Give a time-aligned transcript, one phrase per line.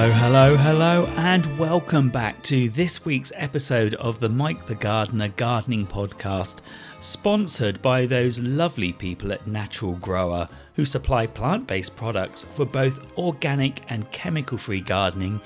[0.00, 5.28] Hello, hello, hello, and welcome back to this week's episode of the Mike the Gardener
[5.28, 6.60] Gardening Podcast,
[7.00, 13.14] sponsored by those lovely people at Natural Grower who supply plant based products for both
[13.18, 15.38] organic and chemical free gardening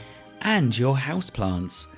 [0.43, 1.89] and your houseplants.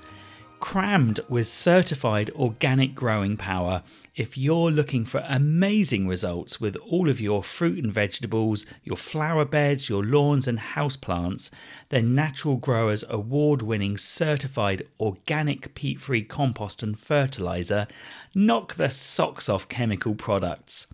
[0.58, 3.82] Crammed with certified organic growing power
[4.16, 9.44] if you're looking for amazing results with all of your fruit and vegetables, your flower
[9.44, 11.50] beds, your lawns, and houseplants,
[11.90, 17.86] then Natural Growers award winning certified organic peat free compost and fertilizer
[18.34, 20.86] knock the socks off chemical products.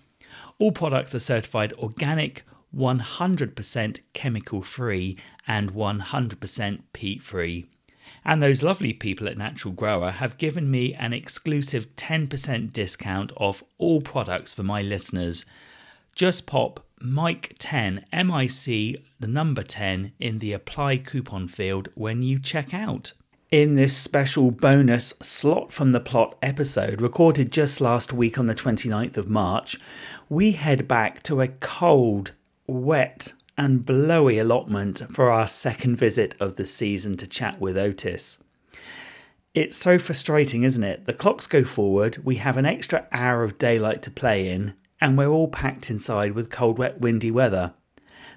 [0.58, 2.42] All products are certified organic,
[2.74, 7.66] 100% chemical free, and 100% peat free.
[8.24, 13.62] And those lovely people at Natural Grower have given me an exclusive 10% discount off
[13.78, 15.44] all products for my listeners.
[16.14, 21.88] Just pop Mike 10, M I C, the number 10, in the apply coupon field
[21.94, 23.12] when you check out.
[23.50, 28.54] In this special bonus slot from the plot episode, recorded just last week on the
[28.54, 29.78] 29th of March,
[30.30, 32.32] we head back to a cold,
[32.66, 38.38] wet, and blowy allotment for our second visit of the season to chat with Otis.
[39.54, 41.04] It's so frustrating, isn't it?
[41.04, 45.18] The clocks go forward, we have an extra hour of daylight to play in, and
[45.18, 47.74] we're all packed inside with cold, wet, windy weather.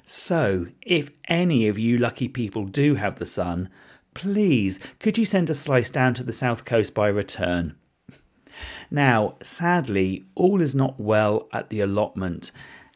[0.03, 3.69] So, if any of you lucky people do have the sun,
[4.13, 7.75] please could you send a slice down to the south coast by return?
[8.91, 12.51] Now, sadly, all is not well at the allotment,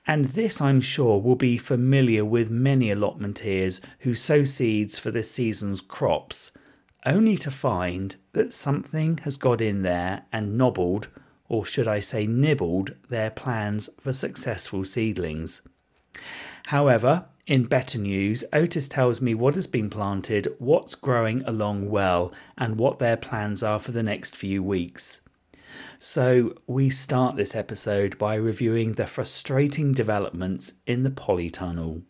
[0.09, 5.29] and this I'm sure will be familiar with many allotmenteers who sow seeds for this
[5.29, 6.51] season's crops,
[7.05, 11.09] only to find that something has got in there and nobbled,
[11.47, 15.61] or should I say nibbled, their plans for successful seedlings.
[16.65, 22.33] However, in better news, Otis tells me what has been planted, what's growing along well,
[22.57, 25.21] and what their plans are for the next few weeks.
[26.01, 32.03] So, we start this episode by reviewing the frustrating developments in the polytunnel.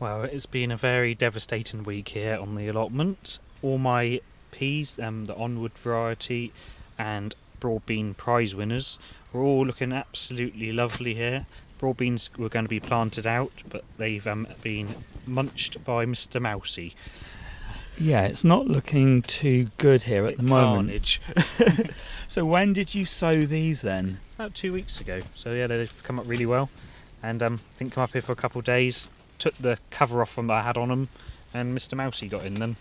[0.00, 3.40] Well, it's been a very devastating week here on the allotment.
[3.60, 4.22] All my
[4.52, 6.54] peas, um, the Onward variety,
[6.96, 8.98] and broad bean prize winners
[9.34, 11.44] were all looking absolutely lovely here.
[11.78, 14.94] Broad beans were going to be planted out, but they've um, been
[15.26, 16.40] munched by Mr.
[16.40, 16.94] Mousy.
[17.98, 21.20] Yeah, it's not looking too good here at the moment.
[22.34, 24.18] So, when did you sow these then?
[24.34, 25.20] About two weeks ago.
[25.36, 26.68] So yeah, they've come up really well,
[27.22, 29.08] and um, didn't come up here for a couple of days.
[29.38, 31.10] Took the cover off them that I had on them,
[31.52, 31.96] and Mr.
[31.96, 32.76] Mousy got in them.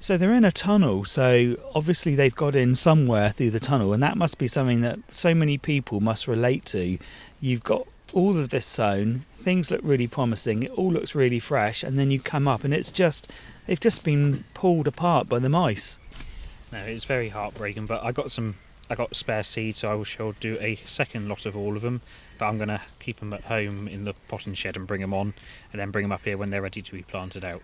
[0.00, 4.02] So, they're in a tunnel, so obviously they've got in somewhere through the tunnel, and
[4.02, 6.96] that must be something that so many people must relate to.
[7.42, 11.82] You've got all of this sown, things look really promising, it all looks really fresh,
[11.82, 13.30] and then you come up and it's just,
[13.68, 16.00] they've just been pulled apart by the mice.
[16.72, 18.56] No, it's very heartbreaking, but I got some.
[18.90, 21.82] I got spare seed, so I will shall do a second lot of all of
[21.82, 22.00] them.
[22.38, 25.12] But I'm going to keep them at home in the potting shed and bring them
[25.12, 25.34] on,
[25.72, 27.62] and then bring them up here when they're ready to be planted out.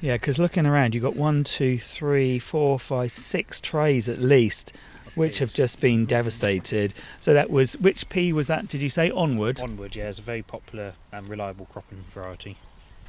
[0.00, 4.72] Yeah, because looking around, you've got one, two, three, four, five, six trays at least,
[5.14, 6.94] which have just been devastated.
[7.18, 8.68] So that was which pea was that?
[8.68, 9.60] Did you say onward?
[9.60, 12.56] Onward, yeah, it's a very popular and reliable cropping variety.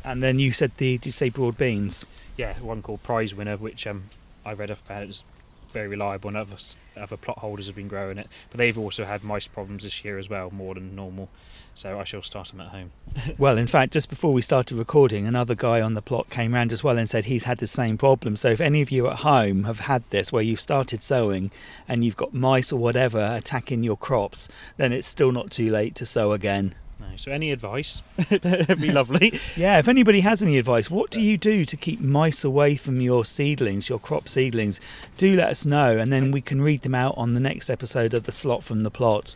[0.03, 2.05] And then you said the did you say broad beans?
[2.37, 4.09] Yeah, one called Prize Winner, which um,
[4.45, 5.03] I read up about.
[5.03, 5.23] It's
[5.71, 6.57] very reliable, and other
[6.97, 8.27] other plot holders have been growing it.
[8.49, 11.29] But they've also had mice problems this year as well, more than normal.
[11.75, 12.91] So I shall start them at home.
[13.37, 16.73] Well, in fact, just before we started recording, another guy on the plot came round
[16.73, 18.35] as well and said he's had the same problem.
[18.35, 21.51] So if any of you at home have had this, where you've started sowing
[21.87, 25.95] and you've got mice or whatever attacking your crops, then it's still not too late
[25.95, 26.75] to sow again.
[26.99, 28.01] No, so any advice?
[28.29, 29.39] It'd be lovely.
[29.55, 33.01] Yeah, if anybody has any advice, what do you do to keep mice away from
[33.01, 34.79] your seedlings, your crop seedlings?
[35.17, 38.13] Do let us know, and then we can read them out on the next episode
[38.13, 39.35] of the slot from the plot.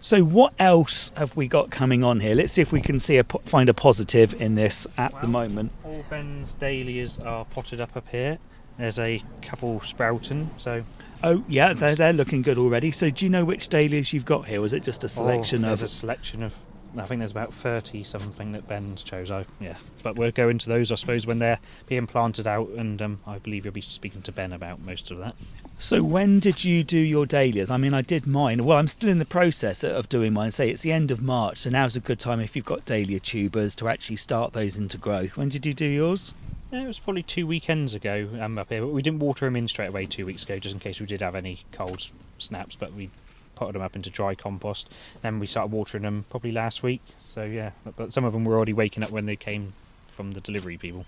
[0.00, 2.34] So, what else have we got coming on here?
[2.34, 5.72] Let's see if we can see a find a positive in this at the moment.
[5.84, 8.38] All Ben's dahlias are potted up up here.
[8.78, 10.84] There's a couple sprouting, so
[11.22, 12.92] Oh, yeah, they're, they're looking good already.
[12.92, 14.60] So, do you know which dahlias you've got here?
[14.60, 15.80] Was it just a oh, selection oh, of?
[15.80, 16.54] there's a selection of.
[16.96, 19.30] I think there's about thirty something that Ben's chose.
[19.30, 23.00] I yeah, but we'll go into those, I suppose, when they're being planted out, and
[23.02, 25.34] um, I believe you'll be speaking to Ben about most of that.
[25.78, 27.70] So, when did you do your dahlias?
[27.70, 28.64] I mean, I did mine.
[28.64, 30.50] Well, I'm still in the process of doing mine.
[30.50, 33.20] Say it's the end of March, so now's a good time if you've got dahlia
[33.20, 35.36] tubers to actually start those into growth.
[35.36, 36.34] When did you do yours?
[36.72, 39.56] Yeah, it was probably two weekends ago um, up here, but we didn't water them
[39.56, 42.08] in straight away two weeks ago, just in case we did have any cold
[42.38, 42.74] snaps.
[42.74, 43.10] But we
[43.58, 44.88] potted them up into dry compost.
[45.22, 47.02] Then we started watering them probably last week.
[47.34, 49.72] So yeah, but- some of them were already waking up when they came
[50.08, 51.04] from the delivery people.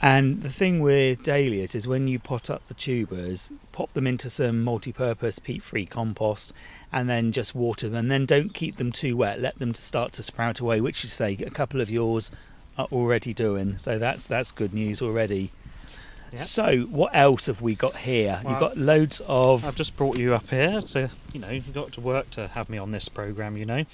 [0.00, 4.30] And the thing with dahlias is when you pot up the tubers, pop them into
[4.30, 6.52] some multi-purpose peat-free compost,
[6.92, 7.98] and then just water them.
[7.98, 9.40] And then don't keep them too wet.
[9.40, 12.30] Let them to start to sprout away, which you say a couple of yours
[12.76, 13.76] are already doing.
[13.78, 15.50] So that's that's good news already.
[16.36, 18.40] So what else have we got here?
[18.44, 19.64] Well, You've got loads of.
[19.64, 22.68] I've just brought you up here, so you know you've got to work to have
[22.68, 23.56] me on this program.
[23.56, 23.84] You know.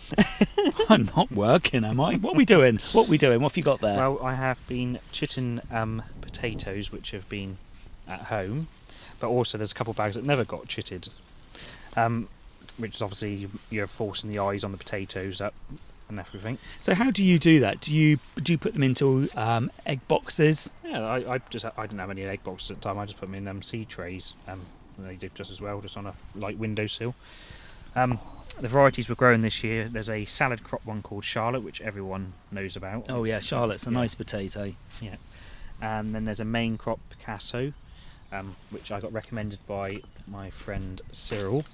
[0.88, 2.14] I'm not working, am I?
[2.16, 2.78] What are we doing?
[2.92, 3.40] What are we doing?
[3.40, 3.96] What have you got there?
[3.96, 7.58] Well, I have been chitting um, potatoes, which have been
[8.08, 8.68] at home,
[9.20, 11.08] but also there's a couple of bags that never got chitted,
[11.96, 12.28] um,
[12.76, 15.54] which is obviously you're forcing the eyes on the potatoes up
[16.08, 16.58] and everything.
[16.80, 17.80] so how do you do that?
[17.80, 20.70] Do you do you put them into um, egg boxes?
[20.84, 22.98] Yeah, I, I just I didn't have any egg boxes at the time.
[22.98, 24.34] I just put them in um, seed trays.
[24.46, 24.66] Um,
[24.96, 27.14] and they did just as well, just on a light windowsill.
[27.96, 28.18] Um,
[28.60, 29.88] the varieties we're growing this year.
[29.88, 33.06] There's a salad crop one called Charlotte, which everyone knows about.
[33.08, 33.98] Oh yeah, Charlotte's a yeah.
[33.98, 34.74] nice potato.
[35.00, 35.16] Yeah,
[35.80, 37.72] and then there's a main crop Picasso,
[38.32, 41.64] um, which I got recommended by my friend Cyril,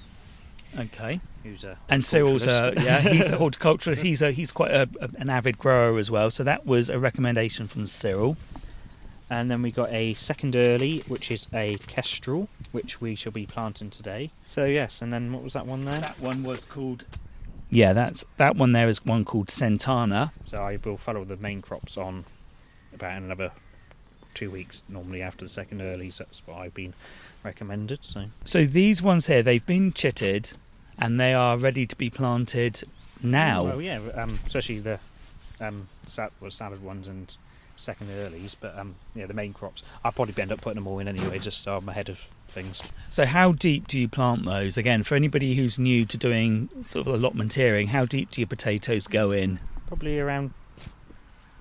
[0.78, 1.20] Okay.
[1.42, 4.02] who's a And Cyril's a yeah, he's a horticulturalist.
[4.02, 6.30] He's a he's quite a, a- an avid grower as well.
[6.30, 8.36] So that was a recommendation from Cyril.
[9.28, 13.46] And then we got a second early, which is a kestrel, which we shall be
[13.46, 14.32] planting today.
[14.46, 16.00] So yes, and then what was that one there?
[16.00, 17.04] That one was called.
[17.70, 18.72] Yeah, that's that one.
[18.72, 20.32] There is one called Santana.
[20.44, 22.24] So I will follow the main crops on
[22.92, 23.52] about another
[24.34, 26.18] two weeks, normally after the second earlies.
[26.18, 26.94] That's what I've been
[27.42, 28.00] recommended.
[28.02, 30.54] So So these ones here, they've been chitted,
[30.98, 32.82] and they are ready to be planted
[33.22, 33.64] now.
[33.64, 34.98] Well, yeah, um, especially the
[35.60, 37.34] um, sal- well, salad ones and
[37.76, 38.54] second earlies.
[38.58, 39.82] But um, yeah, the main crops.
[40.04, 42.92] I'll probably end up putting them all in anyway, just so I'm ahead of things.
[43.10, 44.76] So how deep do you plant those?
[44.76, 49.06] Again, for anybody who's new to doing sort of allotmenteering, how deep do your potatoes
[49.06, 49.60] go in?
[49.86, 50.52] Probably around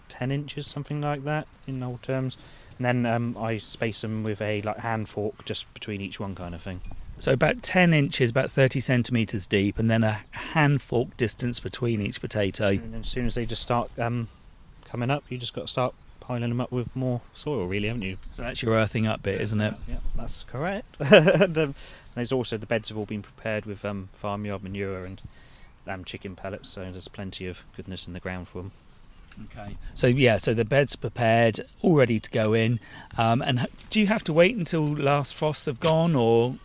[0.07, 2.38] ten inches, something like that, in old terms.
[2.80, 6.34] And then um, I space them with a like hand fork just between each one,
[6.34, 6.81] kind of thing.
[7.20, 12.02] So about 10 inches, about 30 centimetres deep, and then a hand fork distance between
[12.02, 12.70] each potato.
[12.70, 14.30] And then as soon as they just start um,
[14.86, 18.04] coming up, you just got to start piling them up with more soil, really, haven't
[18.04, 18.18] you?
[18.31, 19.74] So that's your earthing up bit, isn't it?
[19.86, 20.96] Yeah, that's correct.
[21.00, 21.75] and, um,
[22.16, 25.22] there's also the beds have all been prepared with um, farmyard manure and
[26.06, 28.72] chicken pellets, so there's plenty of goodness in the ground for them.
[29.45, 29.77] Okay.
[29.94, 32.80] So yeah, so the bed's prepared, all ready to go in.
[33.18, 36.56] Um, and do you have to wait until last frosts have gone, or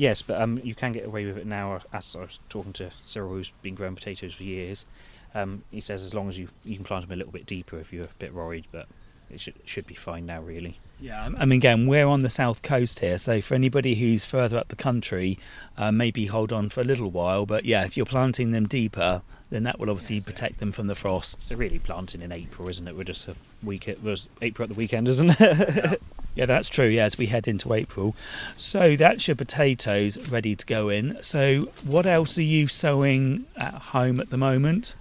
[0.00, 1.82] Yes, but um, you can get away with it now.
[1.92, 4.86] As I was talking to Cyril, who's been growing potatoes for years,
[5.34, 7.78] um, he says as long as you you can plant them a little bit deeper
[7.78, 8.88] if you're a bit worried, but
[9.30, 10.78] it should should be fine now, really.
[10.98, 14.56] Yeah, I mean, again, we're on the south coast here, so for anybody who's further
[14.56, 15.38] up the country,
[15.76, 17.44] uh, maybe hold on for a little while.
[17.44, 19.20] But yeah, if you're planting them deeper,
[19.50, 21.48] then that will obviously protect them from the frosts.
[21.48, 22.96] They're really planting in April, isn't it?
[22.96, 23.88] We're just a week.
[23.88, 26.00] It was April at the weekend, isn't it?
[26.36, 26.86] Yeah, that's true.
[26.86, 28.14] Yeah, as we head into April.
[28.56, 31.18] So that's your potatoes ready to go in.
[31.22, 34.94] So what else are you sowing at home at the moment?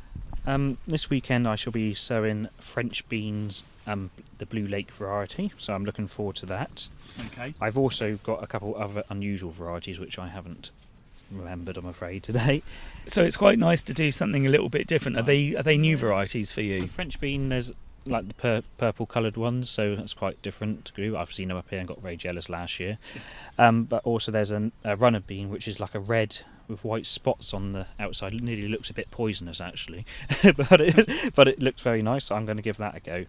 [0.48, 4.10] Um, this weekend I shall be sowing French beans, um,
[4.40, 6.88] the Blue Lake variety, so I'm looking forward to that.
[7.28, 7.54] Okay.
[7.62, 10.72] I've also got a couple other unusual varieties which I haven't
[11.31, 12.63] remembered, I'm afraid, today.
[13.07, 15.17] So it's quite nice to do something a little bit different.
[15.17, 16.88] Are they are they new varieties for The you?
[16.88, 17.71] French bean, there's
[18.05, 21.17] like the pur- purple coloured ones, so that's quite different to glue.
[21.17, 22.98] I've seen them up here and got very jealous last year.
[23.57, 27.05] Um, but also there's an, a runner bean, which is like a red with white
[27.05, 28.33] spots on the outside.
[28.33, 30.05] It nearly looks a bit poisonous actually,
[30.43, 32.25] but it but it looks very nice.
[32.25, 33.25] So I'm going to give that a go.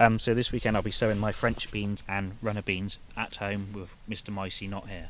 [0.00, 3.68] Um, so this weekend I'll be sowing my French beans and runner beans at home
[3.74, 4.32] with Mr.
[4.32, 5.08] Micey not here.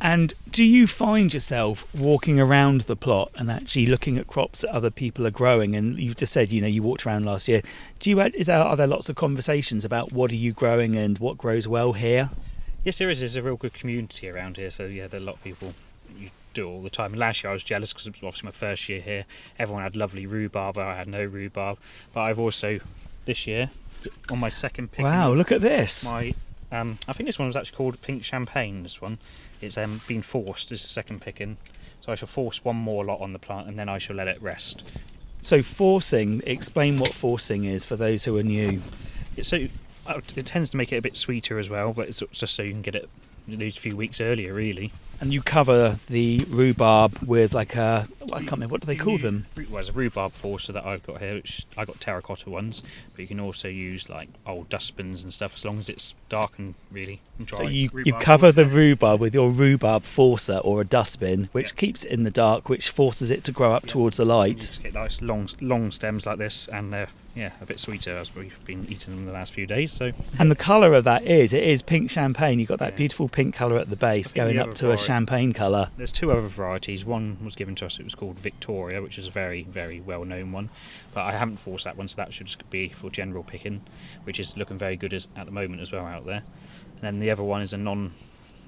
[0.00, 4.70] And do you find yourself walking around the plot and actually looking at crops that
[4.70, 5.74] other people are growing?
[5.74, 7.62] And you've just said, you know, you walked around last year.
[7.98, 11.18] Do you is there are there lots of conversations about what are you growing and
[11.18, 12.30] what grows well here?
[12.84, 13.20] Yes, there is.
[13.20, 14.70] There's a real good community around here.
[14.70, 15.74] So yeah, there are a lot of people.
[16.16, 17.14] You do all the time.
[17.14, 19.24] Last year I was jealous because it was obviously my first year here.
[19.58, 20.78] Everyone had lovely rhubarb.
[20.78, 21.78] I had no rhubarb.
[22.12, 22.80] But I've also
[23.24, 23.70] this year
[24.30, 25.04] on my second pick.
[25.04, 26.04] Wow, look at this.
[26.04, 26.34] my.
[26.72, 28.82] Um, I think this one was actually called Pink Champagne.
[28.82, 29.18] This one,
[29.60, 30.70] it's um, been forced.
[30.70, 31.56] This is the second picking,
[32.00, 34.28] so I shall force one more lot on the plant, and then I shall let
[34.28, 34.82] it rest.
[35.42, 38.82] So forcing, explain what forcing is for those who are new.
[39.42, 39.68] So
[40.06, 42.62] uh, it tends to make it a bit sweeter as well, but it's just so
[42.62, 43.08] you can get it
[43.46, 44.92] these few weeks earlier, really.
[45.20, 49.18] And you cover the rhubarb with like a I can't remember what do they call
[49.18, 49.46] them.
[49.56, 51.34] Well, there's a rhubarb forcer that I've got here.
[51.34, 55.54] Which I got terracotta ones, but you can also use like old dustbins and stuff
[55.54, 57.58] as long as it's dark and really dry.
[57.58, 61.70] So you, you Rhubarb cover the rhubarb with your rhubarb forcer or a dustbin, which
[61.72, 61.76] Yeah.
[61.80, 63.92] keeps it in the dark, which forces it to grow up Yeah.
[63.92, 64.56] towards the You light.
[64.58, 68.34] just get nice long long stems like this, and they're yeah a bit sweeter as
[68.34, 69.92] we've been eating them the last few days.
[69.92, 72.58] So And the colour of that is it is pink champagne.
[72.58, 72.96] You've got that Yeah.
[72.96, 75.90] beautiful pink colour at the base going the up other to a champagne colour.
[75.98, 77.04] There's two other varieties.
[77.04, 77.98] One was given to us.
[77.98, 80.70] It was called Victoria, which is a very, very well-known one.
[81.14, 83.82] But I haven't forced that one, so that should just be for general picking,
[84.24, 86.42] which is looking very good as, at the moment as well out there.
[86.94, 88.14] And then the other one is a non.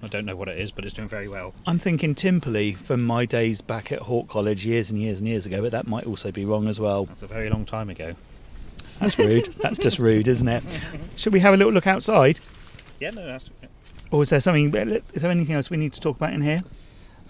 [0.01, 1.55] I don't know what it is, but it's doing very well.
[1.67, 5.45] I'm thinking Timperley from my days back at Hawke College years and years and years
[5.45, 7.07] ago, but that might also be wrong as well.
[7.07, 8.15] That's a very long time ago.
[9.01, 9.47] That's rude.
[9.61, 10.63] That's just rude, isn't it?
[11.17, 12.41] Should we have a little look outside?
[13.01, 13.51] Yeah, no, that's.
[14.11, 14.75] Or is there something?
[14.75, 16.63] Is there anything else we need to talk about in here?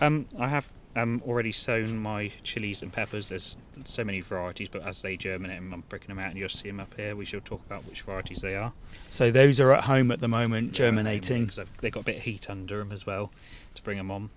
[0.01, 3.29] Um, I have um already sown my chilies and peppers.
[3.29, 6.69] There's so many varieties, but as they germinate, I'm breaking them out, and you'll see
[6.69, 7.15] them up here.
[7.15, 8.73] We shall talk about which varieties they are.
[9.11, 11.47] So those are at home at the moment, germinating.
[11.47, 13.31] because they've got a bit of heat under them as well
[13.75, 14.31] to bring them on.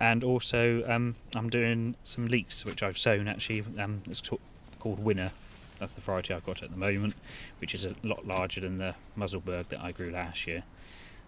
[0.00, 3.64] And also, um, I'm doing some leeks, which I've sown actually.
[3.78, 4.38] Um, it's ca-
[4.80, 5.30] called Winner.
[5.78, 7.14] That's the variety I've got at the moment,
[7.60, 10.62] which is a lot larger than the Musselburgh that I grew last year,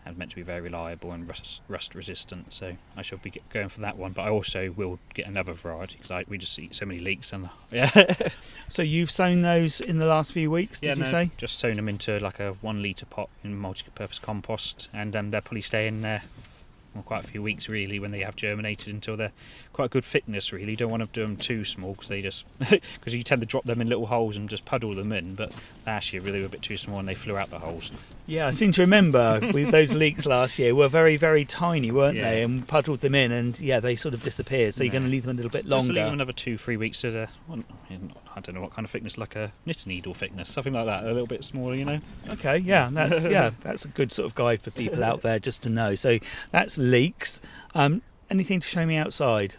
[0.07, 2.53] and meant to be very reliable and rust, rust resistant.
[2.53, 4.13] So I shall be going for that one.
[4.13, 7.49] But I also will get another variety because we just eat so many leeks and
[7.71, 8.15] yeah.
[8.69, 11.31] So you've sown those in the last few weeks, did yeah, you no, say?
[11.37, 15.41] Just sown them into like a one litre pot in multi-purpose compost, and um, they're
[15.41, 16.23] probably staying there
[17.03, 19.33] for quite a few weeks really when they have germinated until they're
[19.73, 20.53] quite a good thickness.
[20.53, 23.41] Really, you don't want to do them too small because they just because you tend
[23.43, 25.35] to drop them in little holes and just puddle them in.
[25.35, 25.53] But
[25.87, 27.91] last year really were a bit too small and they flew out the holes.
[28.27, 32.17] Yeah, I seem to remember with those leeks last year were very, very tiny, weren't
[32.17, 32.31] Yeah.
[32.31, 32.43] they?
[32.43, 34.75] And puddled them in, and yeah, they sort of disappeared.
[34.75, 36.13] So you're going to leave them a little bit Just leave them longer.
[36.15, 37.63] another two, three weeks to the well,
[38.37, 41.05] I don't know what kind of thickness, like a knitting needle thickness, something like that,
[41.05, 42.01] a little bit smaller, you know.
[42.29, 45.63] Okay, yeah, that's yeah, that's a good sort of guide for people out there just
[45.63, 45.95] to know.
[45.95, 46.19] So
[46.51, 47.41] that's leeks.
[47.75, 49.57] Um, anything to show me outside?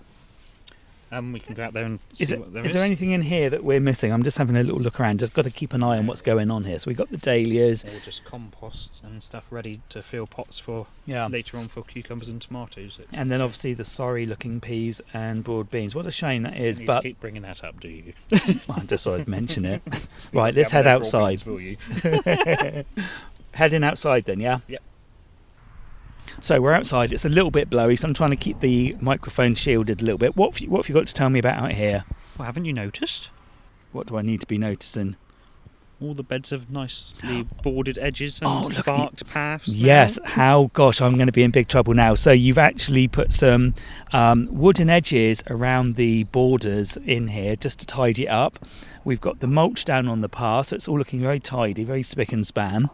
[1.12, 3.12] Um, we can go out there and see Is, it, what there is there anything
[3.12, 4.12] in here that we're missing?
[4.12, 5.19] I'm just having a little look around.
[5.19, 6.79] Just got to keep an eye on what's going on here.
[6.79, 7.85] So we've got the dahlias.
[7.85, 11.27] Or just compost and stuff ready to fill pots for Yeah.
[11.27, 13.00] later on for cucumbers and tomatoes.
[13.13, 15.93] And then obviously the sorry looking peas and broad beans.
[15.95, 18.13] What a shame that is, but keep bringing that up, do you?
[18.69, 19.81] I just thought I'd mention it.
[20.33, 21.43] Right, let's head outside.
[21.43, 21.77] beans, will you?
[23.53, 24.59] Heading outside then, yeah?
[24.67, 24.81] Yep.
[26.41, 27.13] So we're outside.
[27.13, 30.17] It's a little bit blowy, so I'm trying to keep the microphone shielded a little
[30.17, 30.36] bit.
[30.36, 32.05] What have you, what have you got to tell me about out here?
[32.38, 33.29] Well, haven't you noticed?
[33.91, 35.15] What do I need to be noticing?
[36.01, 39.70] All the beds have nicely bordered edges and Oh, look barked paths.
[39.70, 39.74] now.
[39.74, 42.15] Yes, how gosh, I'm going to be in big trouble now.
[42.15, 43.75] So you've actually put some
[44.12, 48.60] um, wooden edges around the borders in here just to tidy it up.
[49.05, 52.03] We've got the mulch down on the path, so it's all looking very tidy, very
[52.03, 52.89] spick and span.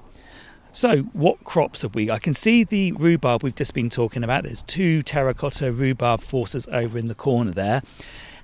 [0.73, 2.09] So, what crops have we?
[2.09, 4.43] I can see the rhubarb we've just been talking about.
[4.43, 7.81] There's two terracotta rhubarb forces over in the corner there.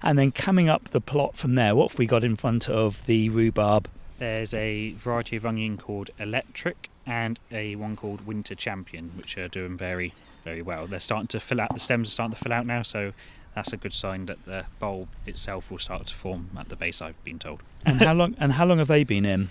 [0.03, 3.05] And then coming up the plot from there, what have we got in front of
[3.05, 3.89] the rhubarb?
[4.19, 9.47] There's a variety of onion called Electric and a one called Winter Champion, which are
[9.47, 10.85] doing very, very well.
[10.85, 11.73] They're starting to fill out.
[11.73, 13.13] The stems are starting to fill out now, so
[13.55, 17.01] that's a good sign that the bulb itself will start to form at the base.
[17.01, 17.61] I've been told.
[17.85, 18.35] And how long?
[18.37, 19.49] And how long have they been in?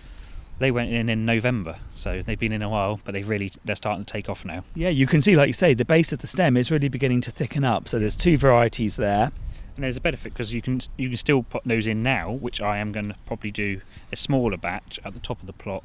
[0.59, 3.77] They went in in November, so they've been in a while, but they've really they're
[3.77, 4.65] starting to take off now.
[4.75, 7.21] Yeah, you can see, like you say, the base of the stem is really beginning
[7.23, 7.89] to thicken up.
[7.89, 9.33] So there's two varieties there.
[9.75, 12.63] And there's a benefit because you can you can still put those in now, which
[12.63, 15.85] I am going to probably do a smaller batch at the top of the plot,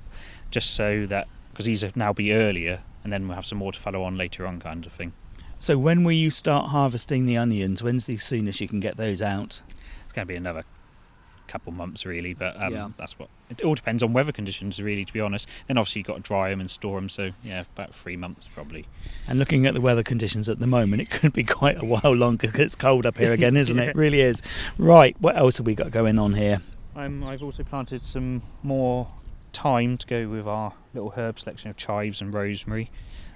[0.50, 3.74] just so that because these will now be earlier, and then we'll have some more
[3.74, 5.12] to follow on later on, kind of thing.
[5.60, 7.84] So when will you start harvesting the onions?
[7.84, 9.62] When's the soonest you can get those out?
[10.04, 10.64] It's going to be another
[11.52, 12.90] couple months really, but um, Yeah.
[12.98, 15.04] that's what it all depends on weather conditions, really.
[15.04, 17.64] To be honest, then obviously you've got to dry them and store them, so yeah,
[17.76, 18.86] about three months probably.
[19.28, 22.14] And looking at the weather conditions at the moment, it could be quite a while
[22.14, 23.84] longer because it's cold up here again, isn't it?
[23.84, 23.90] Yeah.
[23.90, 24.42] It really is.
[24.78, 26.62] Right, what else have we got going on here?
[26.96, 29.08] Um, I've also planted some more
[29.54, 32.90] thyme to go with our little herb selection of chives and rosemary,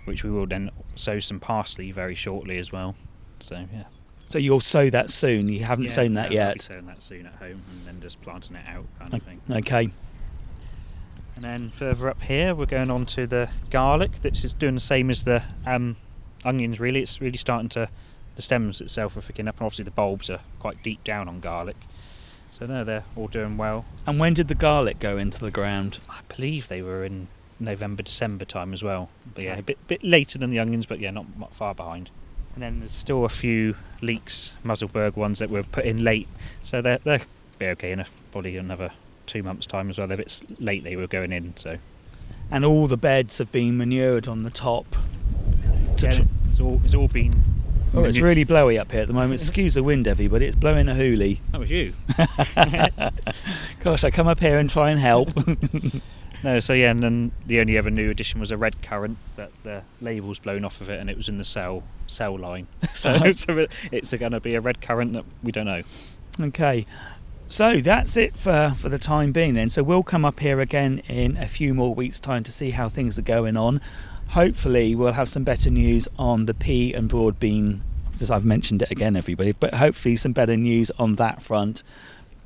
[0.06, 2.96] which we will then sow some parsley very shortly as well.
[3.42, 3.84] So yeah,
[4.28, 5.50] So you'll sow that soon.
[5.50, 6.62] You haven't Yeah, sown that yeah, yet.
[6.62, 9.42] sowing that soon at home, and then just planting it out, kind of thing.
[9.50, 9.90] Okay.
[11.36, 14.22] And then further up here, we're going on to the garlic.
[14.22, 15.98] This is doing the same as the um,
[16.44, 16.80] onions.
[16.80, 17.90] Really, it's really starting to.
[18.36, 21.40] The stems itself are thickening up, and obviously the bulbs are quite deep down on
[21.40, 21.78] garlic.
[22.52, 23.86] So no, they're all doing well.
[24.08, 26.00] And when did the garlic go into the ground?
[26.10, 27.28] I believe they were in
[27.60, 29.10] November, December time as well.
[29.34, 32.10] But yeah, a bit bit later than the onions, but yeah, not far behind.
[32.56, 36.28] And then there's still a few leeks, Musselburgh ones that were put in late,
[36.64, 37.22] so they're they're
[37.60, 38.92] be okay in a, probably another
[39.26, 40.08] two months' time as well.
[40.08, 41.78] They're a bit late they were going in, so
[42.52, 44.96] and all the beds have been manured on the top.
[45.98, 47.44] yeah, tr- it's all it's all been.
[47.94, 49.40] Oh, it's really blowy up here at the moment.
[49.40, 50.46] Excuse the wind, everybody.
[50.46, 51.40] It's blowing a hoolie.
[51.54, 51.94] That was you.
[53.80, 55.30] Gosh, I come up here and try and help.
[56.46, 59.52] no, so yeah, and then the only other new addition was a red currant, but
[59.64, 62.68] the label's blown off of it, and it was in the cell cell line.
[62.94, 63.34] so, uh-huh.
[63.34, 65.82] so it's going to be a red currant that we don't know.
[66.40, 66.86] Okay.
[67.48, 69.70] So that's it for, for the time being then.
[69.70, 72.90] So we'll come up here again in a few more weeks' time to see how
[72.90, 73.82] things are going on.
[74.30, 77.82] Hopefully we'll have some better news on the pea and broad bean,
[78.22, 81.82] as I've mentioned it again, everybody, but hopefully some better news on that front.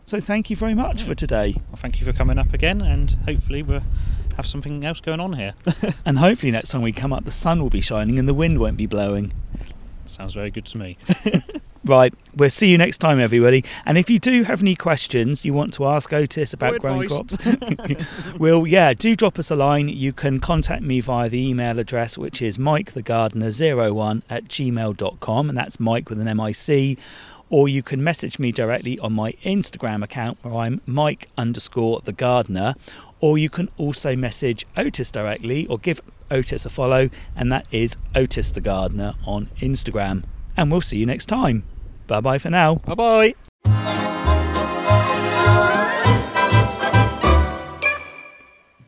[0.09, 1.05] So thank you very much yeah.
[1.05, 1.53] for today.
[1.67, 3.83] Well, thank you for coming up again, and hopefully we'll
[4.37, 5.53] have something else going on here.
[6.03, 8.57] and hopefully next time we come up, the sun will be shining and the wind
[8.57, 9.33] won't be blowing.
[10.07, 10.97] Sounds very good to me.
[11.85, 13.63] Right, we'll see you next time, everybody.
[13.85, 17.07] And if you do have any questions you want to ask Otis about no growing
[17.07, 17.37] crops,
[18.37, 19.87] well, yeah, do drop us a line.
[19.87, 25.79] You can contact me via the email address, which is mikethegardener01 at gmail.com, and that's
[25.79, 26.97] Mike with an M-I-C.
[27.49, 32.13] Or you can message me directly on my Instagram account where I'm Mike underscore the
[32.13, 32.75] gardener.
[33.19, 36.01] Or you can also message Otis directly or give
[36.31, 40.23] Otis a follow, and that is Otis the Gardener on Instagram
[40.59, 41.63] and we'll see you next time.
[42.07, 42.75] Bye bye for now.
[42.75, 43.35] Bye bye.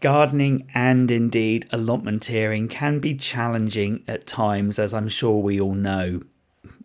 [0.02, 6.22] Gardening and indeed allotmenteering can be challenging at times, as I'm sure we all know.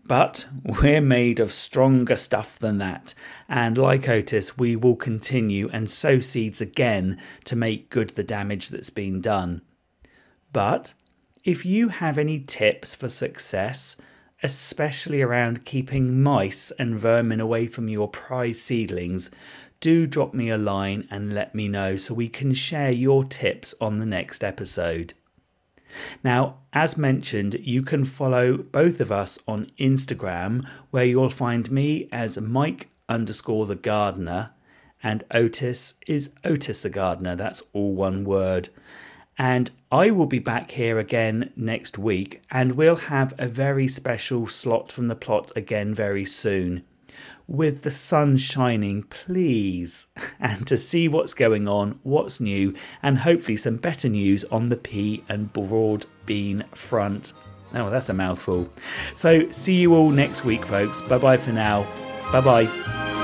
[0.07, 3.15] But we're made of stronger stuff than that,
[3.49, 8.69] and like Otis, we will continue and sow seeds again to make good the damage
[8.69, 9.63] that's been done.
[10.53, 10.95] But
[11.45, 13.97] if you have any tips for success,
[14.43, 19.31] especially around keeping mice and vermin away from your prize seedlings,
[19.81, 23.75] do drop me a line and let me know so we can share your tips
[23.81, 25.15] on the next episode.
[26.23, 32.09] Now, as mentioned, you can follow both of us on Instagram, where you'll find me
[32.13, 34.51] as Mike underscore the gardener,
[35.03, 37.37] and Otis is Otis the gardener.
[37.37, 38.69] That's all one word.
[39.39, 44.47] And I will be back here again next week, and we'll have a very special
[44.47, 46.85] slot from the plot again very soon.
[47.49, 50.09] With the sun shining, please,
[50.41, 54.77] and to see what's going on, what's new, and hopefully some better news on the
[54.77, 57.33] pea and broad bean front.
[57.75, 58.69] Oh, that's a mouthful.
[59.15, 61.03] So, see you all next week, folks.
[61.03, 61.87] Bye bye for now.
[62.33, 63.23] Bye bye.